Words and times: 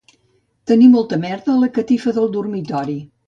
Tenir 0.71 0.87
molta 0.93 1.19
merda 1.27 1.53
a 1.55 1.59
la 1.65 1.69
catifa 1.77 2.17
del 2.17 2.33
dormitori 2.39 2.97